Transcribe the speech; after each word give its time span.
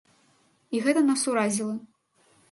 І 0.77 0.79
гэта 0.85 1.03
нас 1.09 1.25
уразіла. 1.33 1.75